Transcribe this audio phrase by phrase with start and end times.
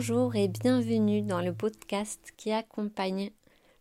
[0.00, 3.32] Bonjour et bienvenue dans le podcast qui accompagne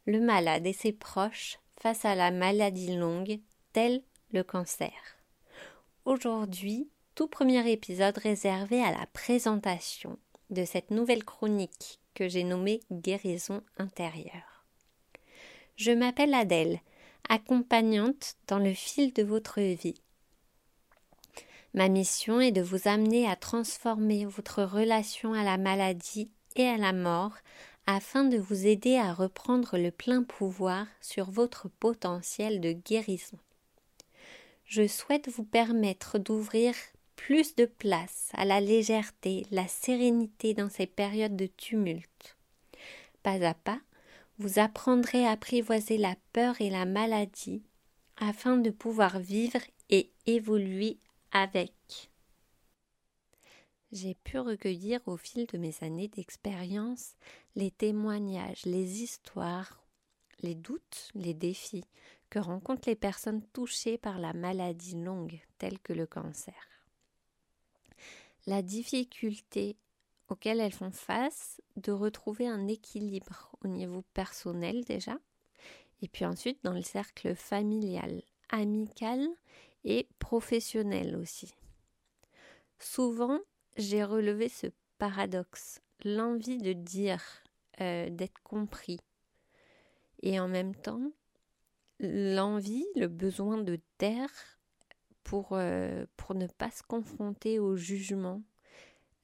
[0.06, 3.40] le malade et ses proches face à la maladie longue
[3.72, 4.02] telle
[4.34, 4.92] le cancer.
[6.04, 12.82] Aujourd'hui, tout premier épisode réservé à la présentation de cette nouvelle chronique que j'ai nommée
[12.92, 14.66] Guérison intérieure.
[15.78, 16.82] Je m'appelle Adèle,
[17.30, 20.02] accompagnante dans le fil de votre vie.
[21.74, 26.78] Ma mission est de vous amener à transformer votre relation à la maladie et à
[26.78, 27.34] la mort
[27.86, 33.38] afin de vous aider à reprendre le plein pouvoir sur votre potentiel de guérison.
[34.66, 36.76] Je souhaite vous permettre d'ouvrir
[37.16, 42.38] plus de place à la légèreté, la sérénité dans ces périodes de tumulte.
[43.24, 43.80] Pas à pas,
[44.38, 47.64] vous apprendrez à apprivoiser la peur et la maladie
[48.18, 49.60] afin de pouvoir vivre
[49.90, 50.98] et évoluer
[51.32, 52.12] avec.
[53.92, 57.16] J'ai pu recueillir au fil de mes années d'expérience
[57.56, 59.84] les témoignages, les histoires,
[60.42, 61.86] les doutes, les défis
[62.30, 66.68] que rencontrent les personnes touchées par la maladie longue telle que le cancer.
[68.46, 69.76] La difficulté
[70.28, 75.18] auxquelles elles font face de retrouver un équilibre au niveau personnel déjà,
[76.02, 79.28] et puis ensuite dans le cercle familial, amical
[79.90, 81.54] et professionnel aussi.
[82.78, 83.40] Souvent,
[83.76, 84.68] j'ai relevé ce
[85.00, 87.24] paradoxe, l'envie de dire,
[87.82, 89.00] euh, d'être compris,
[90.22, 91.12] et en même temps,
[92.00, 94.60] l'envie, le besoin de taire
[95.24, 98.44] pour, euh, pour ne pas se confronter au jugement,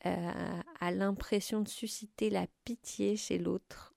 [0.08, 3.94] euh, à l'impression de susciter la pitié chez l'autre,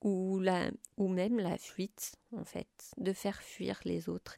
[0.00, 4.36] ou, la, ou même la fuite, en fait, de faire fuir les autres.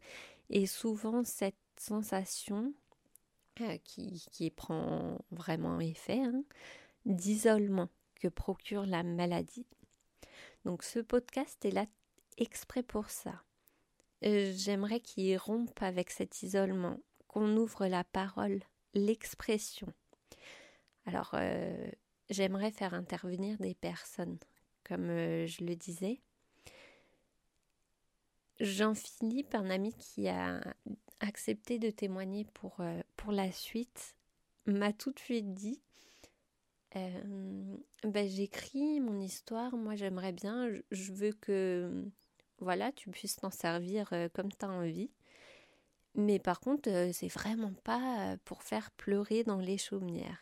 [0.50, 2.74] Et souvent, cette sensation
[3.60, 6.42] euh, qui, prend vraiment effet hein,
[7.04, 9.66] d'isolement que procure la maladie.
[10.64, 11.86] Donc ce podcast est là
[12.36, 13.42] exprès pour ça.
[14.24, 16.98] Euh, j'aimerais qu'il rompe avec cet isolement,
[17.28, 18.60] qu'on ouvre la parole,
[18.92, 19.92] l'expression.
[21.06, 21.90] Alors, euh,
[22.28, 24.38] j'aimerais faire intervenir des personnes,
[24.84, 26.20] comme je le disais,
[28.60, 30.60] Jean-Philippe, un ami qui a
[31.20, 34.14] accepté de témoigner pour, euh, pour la suite,
[34.66, 35.80] m'a tout de suite dit
[36.92, 42.04] ben, J'écris mon histoire, moi j'aimerais bien, je veux que
[42.58, 45.10] voilà, tu puisses t'en servir euh, comme tu as envie.
[46.14, 50.40] Mais par contre, c'est vraiment pas pour faire pleurer dans les chaumières.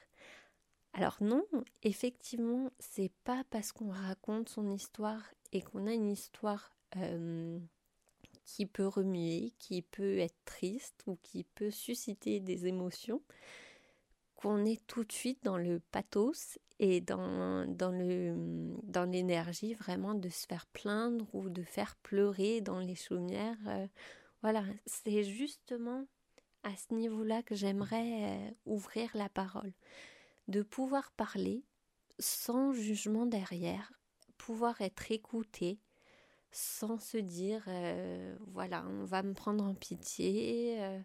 [0.95, 1.45] Alors non,
[1.83, 6.75] effectivement, c'est pas parce qu'on raconte son histoire et qu'on a une histoire
[8.49, 13.21] qui peut remuer, qui peut être triste ou qui peut susciter des émotions,
[14.37, 17.93] qu'on est tout de suite dans le pathos et dans, dans,
[18.85, 23.59] dans l'énergie vraiment de se faire plaindre ou de faire pleurer dans les chaumières.
[23.67, 23.87] Euh,
[24.41, 26.07] voilà, c'est justement
[26.63, 29.75] à ce niveau-là que j'aimerais euh, ouvrir la parole,
[30.49, 31.65] de pouvoir parler
[32.19, 33.93] sans jugement derrière,
[34.39, 35.79] pouvoir être écouté,
[36.51, 40.79] sans se dire euh, voilà, on va me prendre en pitié.
[40.81, 41.01] Euh,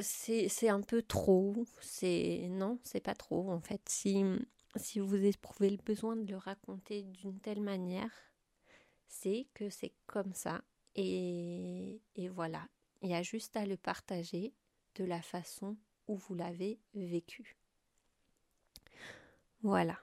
[0.00, 1.54] c'est un peu trop.
[1.80, 3.80] C'est non, c'est pas trop en fait.
[3.88, 4.24] Si
[4.76, 8.12] si vous éprouvez le besoin de le raconter d'une telle manière,
[9.08, 10.62] c'est que c'est comme ça
[10.94, 12.68] et, et voilà.
[13.02, 14.52] Il y a juste à le partager
[14.96, 15.76] de la façon
[16.08, 17.56] où vous l'avez vécu.
[19.62, 19.98] Voilà.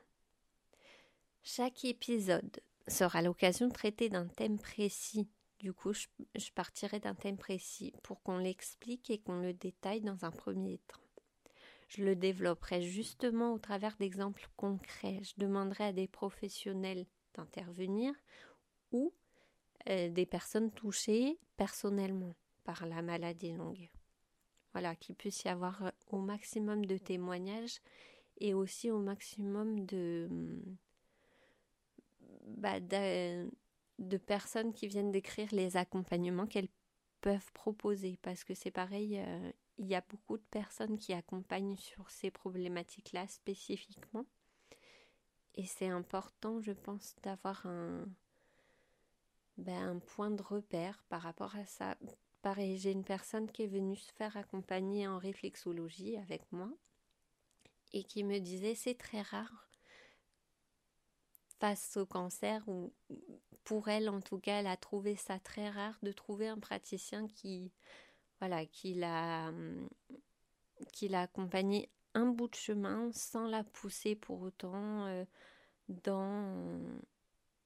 [1.43, 5.27] Chaque épisode sera l'occasion de traiter d'un thème précis.
[5.59, 10.25] Du coup, je, partirai d'un thème précis pour qu'on l'explique et qu'on le détaille dans
[10.25, 10.99] un premier temps.
[11.87, 15.21] Je le développerai justement au travers d'exemples concrets.
[15.23, 18.13] Je demanderai à des professionnels d'intervenir
[18.91, 19.13] ou
[19.89, 23.89] euh, des personnes touchées personnellement par la maladie longue.
[24.73, 27.79] Voilà, qu'il puisse y avoir euh, au maximum de témoignages
[28.39, 30.77] et aussi au maximum de, hum,
[32.45, 36.69] bah, de, personnes qui viennent décrire les accompagnements qu'elles
[37.21, 41.77] peuvent proposer parce que c'est pareil, euh, il y a beaucoup de personnes qui accompagnent
[41.77, 44.25] sur ces problématiques-là spécifiquement.
[45.55, 48.05] Et c'est important, je pense, d'avoir un,
[49.57, 51.97] ben, un point de repère par rapport à ça.
[52.41, 56.69] Pareil, j'ai une personne qui est venue se faire accompagner en réflexologie avec moi
[57.93, 59.69] et qui me disait c'est très rare
[61.65, 62.93] face au cancer, ou
[63.63, 67.27] pour elle en tout cas, elle a trouvé ça très rare de trouver un praticien
[67.27, 67.71] qui,
[68.39, 69.51] voilà, qui l'a,
[70.93, 75.25] qui l'a accompagné un bout de chemin sans la pousser pour autant euh,
[75.89, 76.79] dans,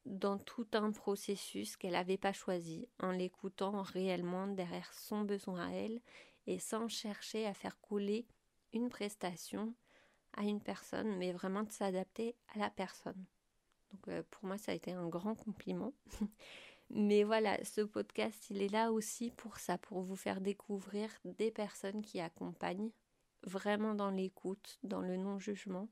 [0.06, 5.72] dans tout un processus qu'elle n'avait pas choisi, en l'écoutant réellement derrière son besoin à
[5.74, 6.00] elle
[6.48, 8.26] et sans chercher à faire couler
[8.72, 9.74] une prestation
[10.38, 13.26] à une personne, mais vraiment de s'adapter à la personne.
[13.92, 15.94] Donc euh, pour moi, ça a été un grand compliment.
[16.90, 21.52] mais voilà, ce podcast, il est là aussi pour ça, pour vous faire découvrir des
[21.52, 22.92] personnes qui accompagnent
[23.44, 25.88] vraiment dans l'écoute, dans le non-jugement,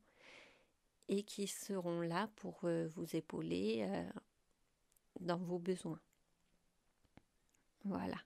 [1.09, 4.09] et qui seront là pour euh, vous épauler euh,
[5.19, 5.99] dans vos besoins.
[7.85, 8.17] Voilà.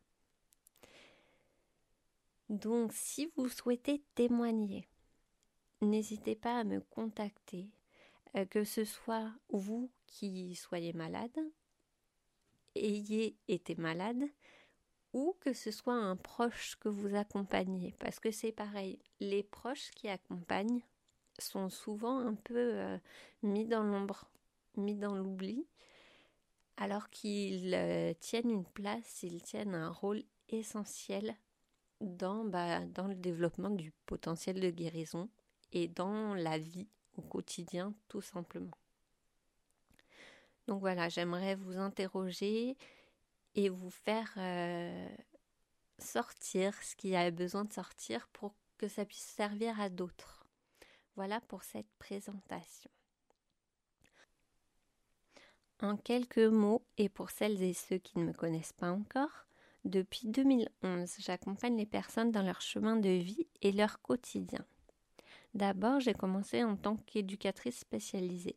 [2.50, 4.88] Donc, si vous souhaitez témoigner,
[5.82, 7.70] n'hésitez pas à me contacter,
[8.50, 11.38] que ce soit vous qui soyez malade,
[12.76, 14.24] ayez été malade,
[15.14, 19.92] ou que ce soit un proche que vous accompagnez, parce que c'est pareil, les proches
[19.92, 20.82] qui accompagnent
[21.38, 22.98] sont souvent un peu euh,
[23.44, 24.26] mis dans l'ombre,
[24.78, 25.66] mis dans l'oubli,
[26.78, 31.36] alors qu'ils euh, tiennent une place, ils tiennent un rôle essentiel
[32.00, 35.30] dans, bah, dans le développement du potentiel de guérison
[35.72, 38.78] et dans la vie au quotidien tout simplement.
[40.68, 42.78] Donc voilà, j'aimerais vous interroger
[43.56, 45.10] et vous faire euh,
[45.98, 50.46] sortir ce qui a besoin de sortir pour que ça puisse servir à d'autres.
[51.16, 52.90] Voilà pour cette présentation.
[55.82, 59.46] En quelques mots, et pour celles et ceux qui ne me connaissent pas encore,
[59.84, 64.64] depuis 2011, j'accompagne les personnes dans leur chemin de vie et leur quotidien.
[65.54, 68.56] D'abord, j'ai commencé en tant qu'éducatrice spécialisée.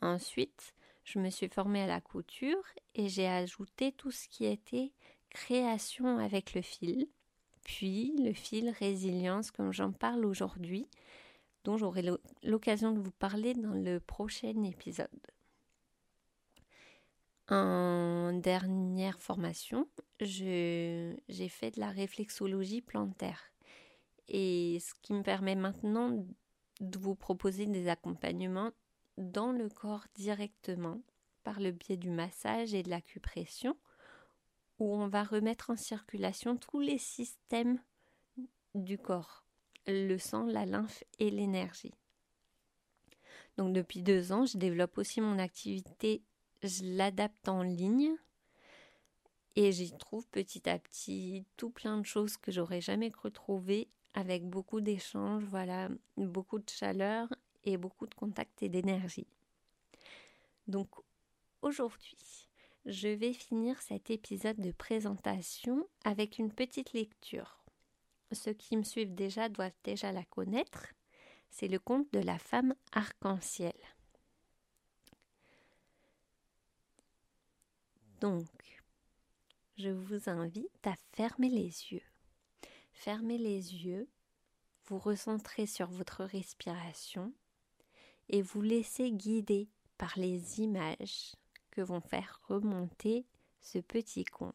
[0.00, 0.74] Ensuite,
[1.04, 2.64] je me suis formée à la couture
[2.94, 4.92] et j'ai ajouté tout ce qui était
[5.30, 7.08] création avec le fil,
[7.64, 10.88] puis le fil résilience comme j'en parle aujourd'hui,
[11.64, 12.04] dont j'aurai
[12.42, 15.08] l'occasion de vous parler dans le prochain épisode.
[17.50, 19.88] En dernière formation,
[20.20, 21.16] j'ai
[21.48, 23.50] fait de la réflexologie plantaire.
[24.28, 26.26] Et ce qui me permet maintenant
[26.80, 28.72] de vous proposer des accompagnements
[29.16, 31.00] dans le corps directement
[31.42, 33.76] par le biais du massage et de l'acupression
[34.78, 37.80] où on va remettre en circulation tous les systèmes
[38.74, 39.44] du corps,
[39.86, 41.94] le sang, la lymphe et l'énergie.
[43.56, 46.22] Donc depuis deux ans, je développe aussi mon activité,
[46.62, 48.14] je l'adapte en ligne
[49.56, 53.88] et j'y trouve petit à petit tout plein de choses que j'aurais jamais cru trouver
[54.18, 57.28] avec beaucoup d'échanges, voilà, beaucoup de chaleur
[57.62, 59.28] et beaucoup de contact et d'énergie.
[60.66, 60.88] Donc
[61.62, 62.48] aujourd'hui,
[62.84, 67.62] je vais finir cet épisode de présentation avec une petite lecture.
[68.32, 70.88] Ceux qui me suivent déjà doivent déjà la connaître.
[71.48, 73.78] C'est le conte de la femme arc-en-ciel.
[78.20, 78.82] Donc,
[79.76, 82.07] je vous invite à fermer les yeux.
[82.98, 84.08] Fermez les yeux,
[84.86, 87.32] vous recentrez sur votre respiration
[88.28, 89.68] et vous laissez guider
[89.98, 91.36] par les images
[91.70, 93.24] que vont faire remonter
[93.60, 94.52] ce petit conte.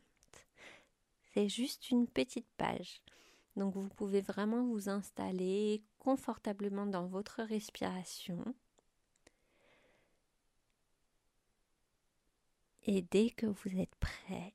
[1.33, 3.01] C'est juste une petite page.
[3.55, 8.43] Donc vous pouvez vraiment vous installer confortablement dans votre respiration.
[12.83, 14.53] Et dès que vous êtes prêt,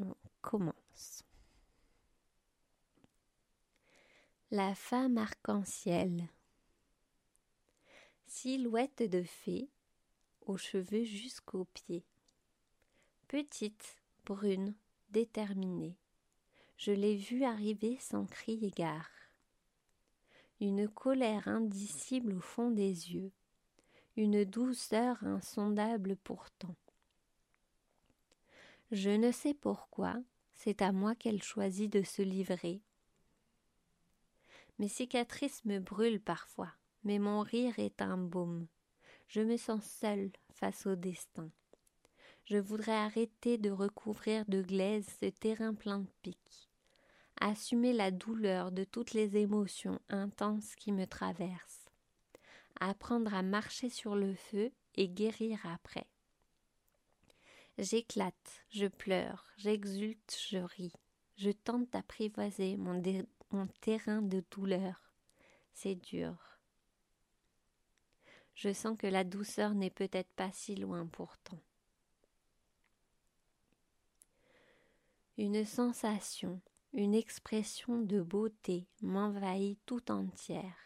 [0.00, 1.22] on commence.
[4.54, 6.28] La femme arc-en-ciel
[8.26, 9.70] silhouette de fée,
[10.42, 12.04] aux cheveux jusqu'aux pieds.
[13.28, 14.74] Petite, brune,
[15.08, 15.96] déterminée,
[16.76, 19.08] je l'ai vue arriver sans cri égard.
[20.60, 23.32] Une colère indicible au fond des yeux,
[24.18, 26.76] une douceur insondable pourtant.
[28.90, 30.18] Je ne sais pourquoi,
[30.52, 32.82] c'est à moi qu'elle choisit de se livrer.
[34.82, 36.72] Mes cicatrices me brûlent parfois
[37.04, 38.66] mais mon rire est un baume.
[39.28, 41.50] Je me sens seule face au destin.
[42.46, 46.68] Je voudrais arrêter de recouvrir de glaise ce terrain plein de pics,
[47.40, 51.88] assumer la douleur de toutes les émotions intenses qui me traversent,
[52.80, 56.08] apprendre à marcher sur le feu et guérir après.
[57.78, 60.92] J'éclate, je pleure, j'exulte, je ris,
[61.36, 63.00] je tente d'apprivoiser mon,
[63.80, 65.12] terrain de douleur.
[65.72, 66.34] C'est dur.
[68.54, 71.58] Je sens que la douceur n'est peut-être pas si loin pourtant.
[75.38, 76.60] Une sensation,
[76.94, 80.76] Une expression de beauté m'envahit tout entière.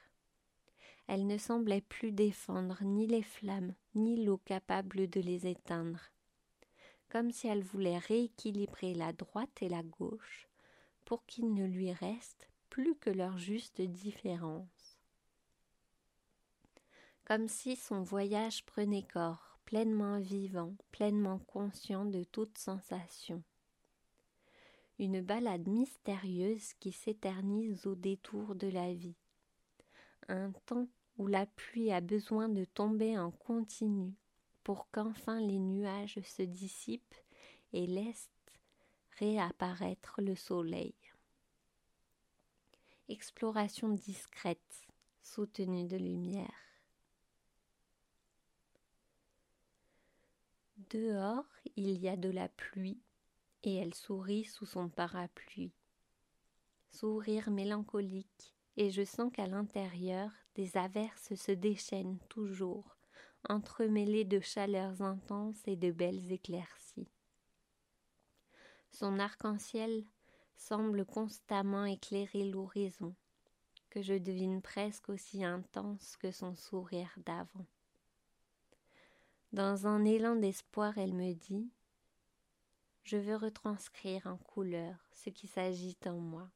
[1.08, 6.12] Elle ne semblait plus défendre ni les flammes, ni l'eau capable de les éteindre.
[7.08, 10.48] Comme si elle voulait rééquilibrer la droite et la gauche
[11.04, 14.98] pour qu'il ne lui reste plus que leur juste différence.
[17.24, 23.42] Comme si son voyage prenait corps, pleinement vivant, pleinement conscient de toute sensation.
[24.98, 29.16] Une balade mystérieuse qui s'éternise au détour de la vie.
[30.28, 34.12] Un temps où la pluie a besoin de tomber en continu
[34.64, 37.14] pour qu'enfin les nuages se dissipent
[37.72, 38.28] et laissent
[39.18, 40.94] réapparaître le soleil.
[43.08, 44.88] Exploration discrète,
[45.22, 46.66] soutenue de lumière.
[50.90, 51.46] Dehors,
[51.76, 53.00] il y a de la pluie,
[53.62, 55.72] et elle sourit sous son parapluie.
[56.90, 62.96] Sourire mélancolique, et je sens qu'à l'intérieur, des averses se déchaînent toujours,
[63.48, 67.08] entremêlées de chaleurs intenses et de belles éclaircies.
[68.90, 70.04] Son arc-en-ciel
[70.56, 73.14] semble constamment éclairer l'horizon,
[73.90, 77.66] que je devine presque aussi intense que son sourire d'avant.
[79.52, 81.70] Dans un élan d'espoir, elle me dit
[83.04, 86.48] Je veux retranscrire en couleur ce qui s'agite en moi.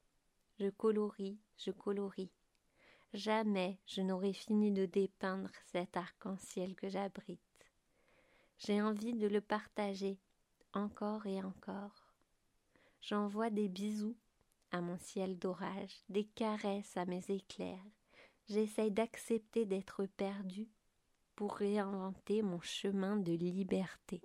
[0.58, 2.32] Je colorie, je colorie.
[3.14, 7.40] Jamais je n'aurai fini de dépeindre cet arc-en-ciel que j'abrite.
[8.58, 10.18] J'ai envie de le partager
[10.74, 12.09] encore et encore.
[13.00, 14.16] J'envoie des bisous
[14.72, 17.84] à mon ciel d'orage, des caresses à mes éclairs.
[18.48, 20.68] J'essaye d'accepter d'être perdu
[21.34, 24.20] pour réinventer mon chemin de liberté.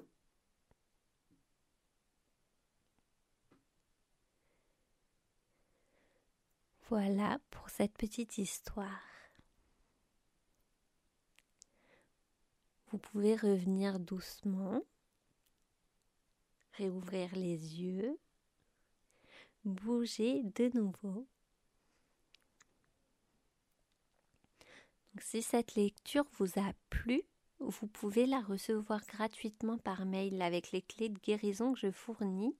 [6.89, 9.01] Voilà pour cette petite histoire.
[12.91, 14.81] Vous pouvez revenir doucement,
[16.73, 18.19] réouvrir les yeux,
[19.65, 21.27] bouger de nouveau.
[25.19, 27.23] si cette lecture vous a plu,
[27.59, 32.55] vous pouvez la recevoir gratuitement par mail avec les clés de guérison que je fournis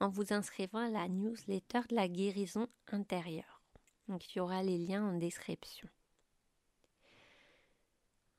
[0.00, 3.62] en vous inscrivant à la newsletter de la guérison intérieure.
[4.08, 5.88] Donc il y aura les liens en description.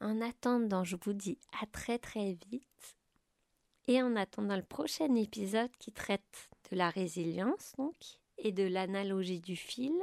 [0.01, 2.95] En attendant, je vous dis à très très vite.
[3.87, 7.95] Et en attendant le prochain épisode qui traite de la résilience donc
[8.37, 9.93] et de l'analogie du fil,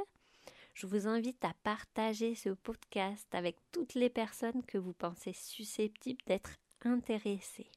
[0.73, 6.23] je vous invite à partager ce podcast avec toutes les personnes que vous pensez susceptibles
[6.25, 6.51] d'être
[6.81, 7.69] intéressées.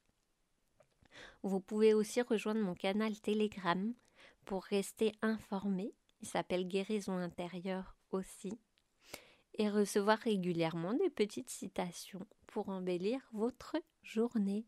[1.43, 3.93] Vous pouvez aussi rejoindre mon canal Telegram
[4.45, 5.93] pour rester informé.
[6.23, 8.59] Il s'appelle Guérison intérieure aussi.
[9.59, 14.67] Et recevoir régulièrement des petites citations pour embellir votre journée.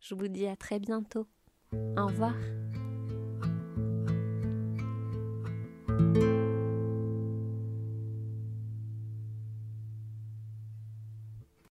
[0.00, 1.26] Je vous dis à très bientôt.
[1.72, 2.34] Au revoir.